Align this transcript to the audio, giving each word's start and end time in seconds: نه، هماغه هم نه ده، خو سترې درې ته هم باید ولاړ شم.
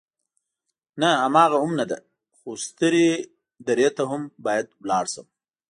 نه، 1.01 1.09
هماغه 1.23 1.57
هم 1.63 1.71
نه 1.79 1.85
ده، 1.91 1.97
خو 2.37 2.49
سترې 2.65 3.09
درې 3.67 3.87
ته 3.95 4.03
هم 4.11 4.21
باید 4.45 4.67
ولاړ 4.81 5.05
شم. 5.13 5.27